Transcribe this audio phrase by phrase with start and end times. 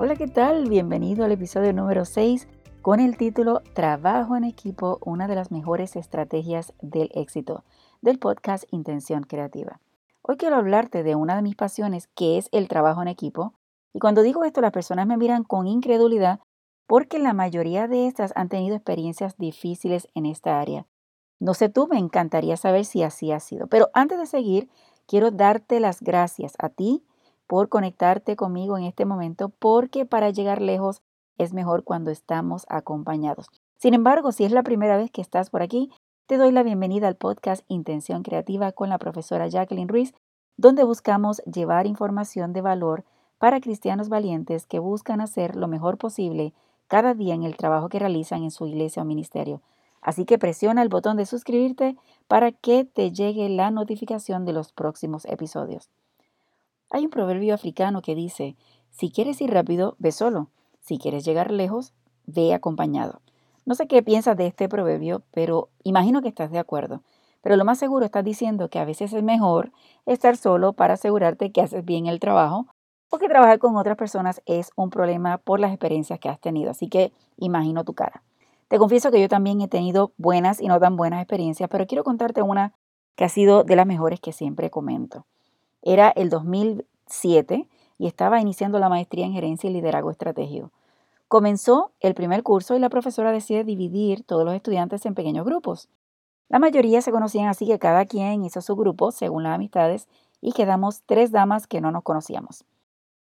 [0.00, 0.68] Hola, ¿qué tal?
[0.68, 2.46] Bienvenido al episodio número 6
[2.82, 7.64] con el título Trabajo en equipo, una de las mejores estrategias del éxito
[8.00, 9.80] del podcast Intención Creativa.
[10.22, 13.54] Hoy quiero hablarte de una de mis pasiones que es el trabajo en equipo.
[13.92, 16.38] Y cuando digo esto, las personas me miran con incredulidad
[16.86, 20.86] porque la mayoría de estas han tenido experiencias difíciles en esta área.
[21.40, 23.66] No sé tú, me encantaría saber si así ha sido.
[23.66, 24.70] Pero antes de seguir,
[25.08, 27.02] quiero darte las gracias a ti
[27.48, 31.02] por conectarte conmigo en este momento, porque para llegar lejos
[31.38, 33.46] es mejor cuando estamos acompañados.
[33.78, 35.90] Sin embargo, si es la primera vez que estás por aquí,
[36.26, 40.14] te doy la bienvenida al podcast Intención Creativa con la profesora Jacqueline Ruiz,
[40.58, 43.04] donde buscamos llevar información de valor
[43.38, 46.52] para cristianos valientes que buscan hacer lo mejor posible
[46.86, 49.62] cada día en el trabajo que realizan en su iglesia o ministerio.
[50.02, 54.72] Así que presiona el botón de suscribirte para que te llegue la notificación de los
[54.72, 55.88] próximos episodios.
[56.90, 58.56] Hay un proverbio africano que dice,
[58.90, 60.48] si quieres ir rápido, ve solo.
[60.80, 61.92] Si quieres llegar lejos,
[62.26, 63.20] ve acompañado.
[63.66, 67.02] No sé qué piensas de este proverbio, pero imagino que estás de acuerdo.
[67.42, 69.72] Pero lo más seguro estás diciendo que a veces es mejor
[70.06, 72.66] estar solo para asegurarte que haces bien el trabajo
[73.10, 76.70] o que trabajar con otras personas es un problema por las experiencias que has tenido.
[76.70, 78.22] Así que imagino tu cara.
[78.68, 82.04] Te confieso que yo también he tenido buenas y no tan buenas experiencias, pero quiero
[82.04, 82.74] contarte una
[83.16, 85.26] que ha sido de las mejores que siempre comento.
[85.82, 87.68] Era el 2007
[87.98, 90.70] y estaba iniciando la maestría en gerencia y liderazgo estratégico.
[91.28, 95.88] Comenzó el primer curso y la profesora decide dividir todos los estudiantes en pequeños grupos.
[96.48, 100.08] La mayoría se conocían así que cada quien hizo su grupo según las amistades
[100.40, 102.64] y quedamos tres damas que no nos conocíamos.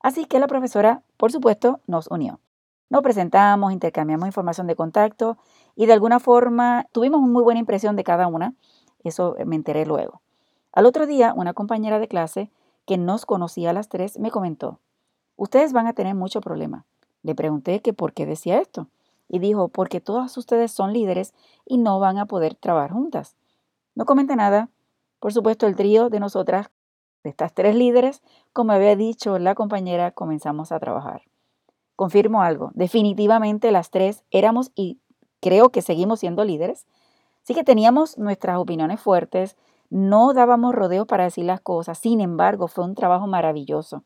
[0.00, 2.40] Así que la profesora, por supuesto, nos unió.
[2.88, 5.36] Nos presentamos, intercambiamos información de contacto
[5.76, 8.54] y de alguna forma tuvimos una muy buena impresión de cada una.
[9.04, 10.22] Eso me enteré luego.
[10.72, 12.50] Al otro día, una compañera de clase
[12.86, 14.78] que nos conocía a las tres me comentó,
[15.36, 16.86] ustedes van a tener mucho problema.
[17.22, 18.86] Le pregunté que por qué decía esto
[19.28, 21.34] y dijo, porque todas ustedes son líderes
[21.66, 23.36] y no van a poder trabajar juntas.
[23.94, 24.70] No comenté nada.
[25.18, 26.70] Por supuesto, el trío de nosotras,
[27.22, 28.22] de estas tres líderes,
[28.52, 31.22] como había dicho la compañera, comenzamos a trabajar.
[31.96, 34.98] Confirmo algo, definitivamente las tres éramos y
[35.40, 36.86] creo que seguimos siendo líderes.
[37.42, 39.56] Sí que teníamos nuestras opiniones fuertes,
[39.90, 44.04] no dábamos rodeo para decir las cosas, sin embargo, fue un trabajo maravilloso.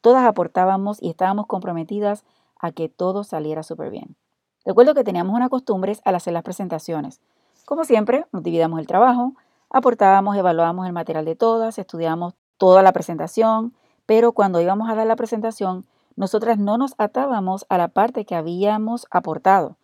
[0.00, 2.24] Todas aportábamos y estábamos comprometidas
[2.58, 4.16] a que todo saliera súper bien.
[4.64, 7.20] Recuerdo que teníamos una costumbre al hacer las presentaciones.
[7.66, 9.34] Como siempre, nos dividíamos el trabajo,
[9.70, 13.74] aportábamos, evaluábamos el material de todas, estudiábamos toda la presentación,
[14.06, 15.84] pero cuando íbamos a dar la presentación,
[16.16, 19.76] nosotras no nos atábamos a la parte que habíamos aportado.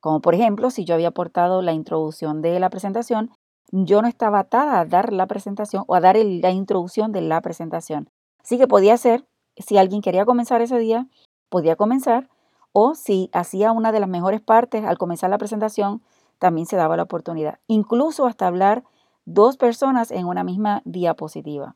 [0.00, 3.30] Como por ejemplo, si yo había aportado la introducción de la presentación,
[3.72, 7.40] yo no estaba atada a dar la presentación o a dar la introducción de la
[7.40, 8.08] presentación.
[8.42, 11.06] Así que podía ser, si alguien quería comenzar ese día,
[11.48, 12.28] podía comenzar,
[12.72, 16.02] o si hacía una de las mejores partes al comenzar la presentación,
[16.38, 17.58] también se daba la oportunidad.
[17.66, 18.84] Incluso hasta hablar
[19.24, 21.74] dos personas en una misma diapositiva.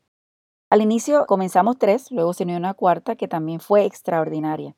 [0.69, 4.77] Al inicio comenzamos tres, luego se unió una cuarta que también fue extraordinaria.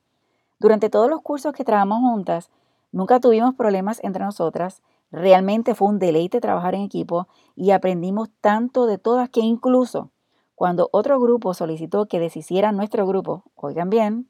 [0.58, 2.50] Durante todos los cursos que trabajamos juntas,
[2.92, 4.80] nunca tuvimos problemas entre nosotras
[5.12, 10.10] Realmente fue un deleite trabajar en equipo y aprendimos tanto de todas que incluso
[10.54, 14.28] cuando otro grupo solicitó que deshicieran nuestro grupo, oigan bien,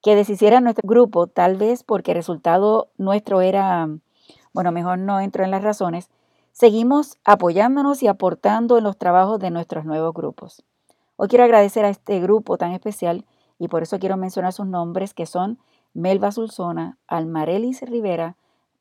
[0.00, 3.88] que deshicieran nuestro grupo, tal vez porque el resultado nuestro era,
[4.52, 6.10] bueno, mejor no entro en las razones,
[6.52, 10.62] seguimos apoyándonos y aportando en los trabajos de nuestros nuevos grupos.
[11.16, 13.24] Hoy quiero agradecer a este grupo tan especial
[13.58, 15.58] y por eso quiero mencionar sus nombres que son
[15.92, 18.36] Melba Sulzona, Almarelis Rivera,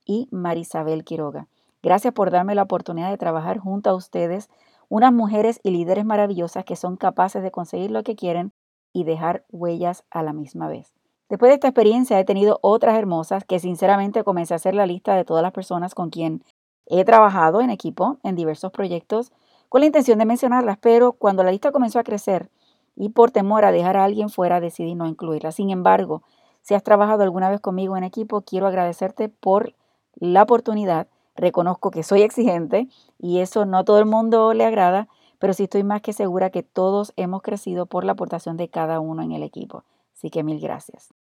[0.07, 1.47] y Marisabel Quiroga.
[1.83, 4.49] Gracias por darme la oportunidad de trabajar junto a ustedes,
[4.89, 8.53] unas mujeres y líderes maravillosas que son capaces de conseguir lo que quieren
[8.93, 10.93] y dejar huellas a la misma vez.
[11.29, 15.13] Después de esta experiencia he tenido otras hermosas que sinceramente comencé a hacer la lista
[15.13, 16.41] de todas las personas con quien
[16.85, 19.33] he trabajado en equipo en diversos proyectos
[19.67, 22.49] con la intención de mencionarlas, pero cuando la lista comenzó a crecer
[22.95, 25.51] y por temor a dejar a alguien fuera decidí no incluirla.
[25.51, 26.23] Sin embargo,
[26.67, 29.73] Si has trabajado alguna vez conmigo en equipo, quiero agradecerte por
[30.19, 31.07] la oportunidad.
[31.35, 32.87] Reconozco que soy exigente
[33.19, 35.07] y eso no a todo el mundo le agrada,
[35.39, 38.99] pero sí estoy más que segura que todos hemos crecido por la aportación de cada
[38.99, 39.83] uno en el equipo.
[40.13, 41.13] Así que mil gracias.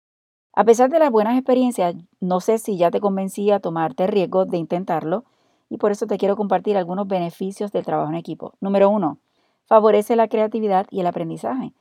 [0.53, 4.45] A pesar de las buenas experiencias, no sé si ya te convencí a tomarte riesgo
[4.45, 5.25] de intentarlo
[5.69, 8.53] y por eso te quiero compartir algunos beneficios del trabajo en equipo.
[8.61, 9.19] Número uno,
[9.65, 11.73] favorece la creatividad y el aprendizaje.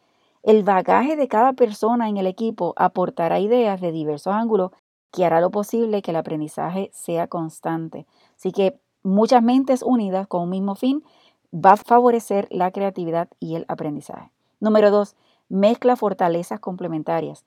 [0.42, 4.72] El bagaje de cada persona en el equipo aportará ideas de diversos ángulos
[5.14, 8.04] que hará lo posible que el aprendizaje sea constante.
[8.36, 11.04] Así que muchas mentes unidas con un mismo fin
[11.54, 14.32] va a favorecer la creatividad y el aprendizaje.
[14.58, 15.14] Número dos,
[15.48, 17.44] mezcla fortalezas complementarias.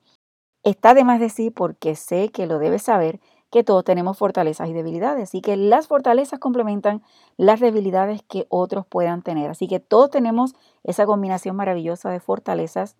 [0.64, 3.20] Está de más decir, porque sé que lo debes saber,
[3.50, 7.02] que todos tenemos fortalezas y debilidades y que las fortalezas complementan
[7.36, 9.50] las debilidades que otros puedan tener.
[9.50, 10.54] Así que todos tenemos
[10.84, 12.96] esa combinación maravillosa de fortalezas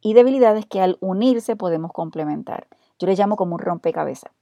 [0.00, 2.68] y debilidades que al unirse podemos complementar.
[3.04, 4.32] Yo le llamo como un rompecabezas.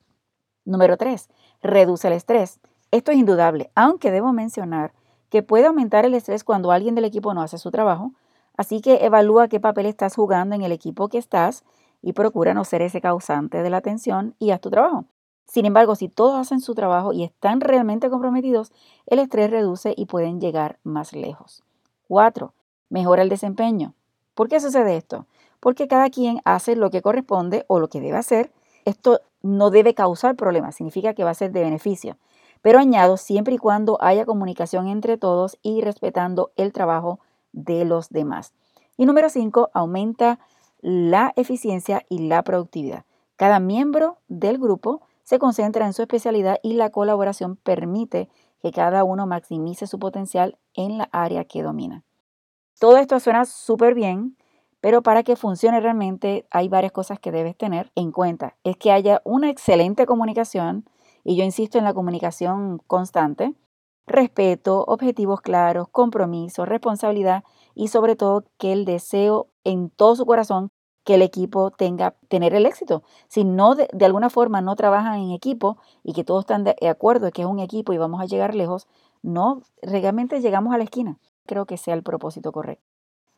[0.64, 1.28] Número tres,
[1.62, 2.60] reduce el estrés.
[2.92, 4.92] Esto es indudable, aunque debo mencionar
[5.30, 8.12] que puede aumentar el estrés cuando alguien del equipo no hace su trabajo.
[8.56, 11.64] Así que evalúa qué papel estás jugando en el equipo que estás
[12.02, 15.06] y procura no ser ese causante de la tensión y haz tu trabajo.
[15.44, 18.70] Sin embargo, si todos hacen su trabajo y están realmente comprometidos,
[19.06, 21.64] el estrés reduce y pueden llegar más lejos.
[22.06, 22.54] 4.
[22.90, 23.94] Mejora el desempeño.
[24.36, 25.26] ¿Por qué sucede esto?
[25.62, 28.50] Porque cada quien hace lo que corresponde o lo que debe hacer.
[28.84, 32.16] Esto no debe causar problemas, significa que va a ser de beneficio.
[32.62, 37.20] Pero añado siempre y cuando haya comunicación entre todos y respetando el trabajo
[37.52, 38.54] de los demás.
[38.96, 40.40] Y número 5, aumenta
[40.80, 43.04] la eficiencia y la productividad.
[43.36, 48.28] Cada miembro del grupo se concentra en su especialidad y la colaboración permite
[48.60, 52.02] que cada uno maximice su potencial en la área que domina.
[52.80, 54.36] Todo esto suena súper bien,
[54.82, 58.56] pero para que funcione realmente hay varias cosas que debes tener en cuenta.
[58.64, 60.84] Es que haya una excelente comunicación,
[61.25, 63.55] y yo insisto en la comunicación constante,
[64.08, 67.44] respeto, objetivos claros, compromiso, responsabilidad
[67.76, 70.70] y sobre todo que el deseo en todo su corazón
[71.05, 73.05] que el equipo tenga tener el éxito.
[73.29, 77.26] Si no de, alguna forma no trabajan en equipo y que todos están de acuerdo
[77.26, 78.88] de que es un equipo y vamos a llegar lejos,
[79.23, 81.20] no realmente llegamos a la esquina.
[81.46, 82.91] Creo que sea el propósito correcto.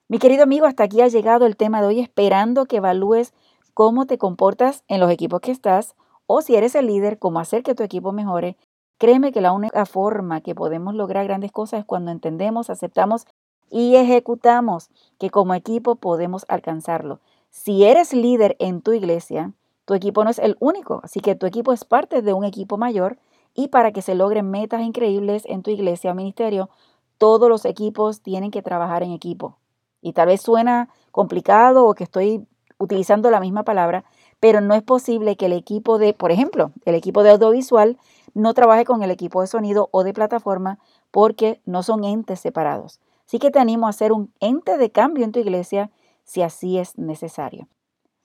[0.06, 3.32] Mi querido amigo, hasta aquí ha llegado el tema de hoy, esperando que evalúes
[3.72, 5.94] cómo te comportas en los equipos que estás
[6.26, 8.58] o si eres el líder, cómo hacer que tu equipo mejore.
[8.98, 13.26] Créeme que la única forma que podemos lograr grandes cosas es cuando entendemos, aceptamos
[13.70, 17.20] y ejecutamos que como equipo podemos alcanzarlo.
[17.48, 19.52] Si eres líder en tu iglesia,
[19.86, 22.76] tu equipo no es el único, así que tu equipo es parte de un equipo
[22.76, 23.16] mayor
[23.54, 26.68] y para que se logren metas increíbles en tu iglesia o ministerio,
[27.16, 29.56] todos los equipos tienen que trabajar en equipo.
[30.04, 32.46] Y tal vez suena complicado o que estoy
[32.76, 34.04] utilizando la misma palabra,
[34.38, 37.96] pero no es posible que el equipo de, por ejemplo, el equipo de audiovisual
[38.34, 40.78] no trabaje con el equipo de sonido o de plataforma
[41.10, 43.00] porque no son entes separados.
[43.26, 45.90] Así que te animo a hacer un ente de cambio en tu iglesia
[46.22, 47.66] si así es necesario.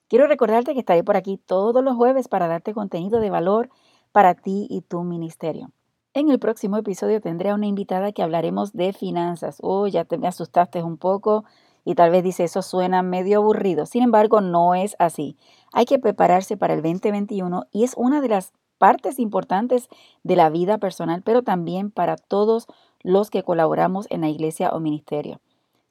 [0.10, 3.70] Quiero recordarte que estaré por aquí todos los jueves para darte contenido de valor
[4.12, 5.72] para ti y tu ministerio.
[6.16, 9.60] En el próximo episodio tendré a una invitada que hablaremos de finanzas.
[9.62, 11.46] Oh, ya te me asustaste un poco
[11.86, 13.86] y tal vez dice eso suena medio aburrido.
[13.86, 15.38] Sin embargo, no es así.
[15.74, 19.90] Hay que prepararse para el 2021 y es una de las partes importantes
[20.24, 22.68] de la vida personal, pero también para todos
[23.02, 25.40] los que colaboramos en la iglesia o ministerio.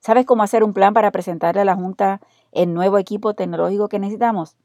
[0.01, 2.21] ¿Sabes cómo hacer un plan para presentarle a la Junta
[2.53, 4.57] el nuevo equipo tecnológico que necesitamos?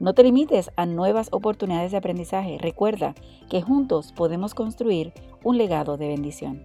[0.03, 2.59] No te limites a nuevas oportunidades de aprendizaje.
[2.59, 3.15] Recuerda
[3.49, 5.13] que juntos podemos construir
[5.45, 6.65] un legado de bendición.